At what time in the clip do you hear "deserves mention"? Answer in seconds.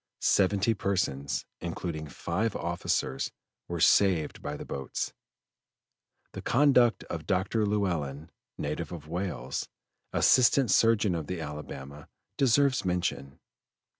12.37-13.39